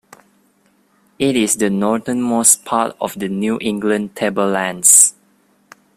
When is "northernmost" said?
1.69-2.65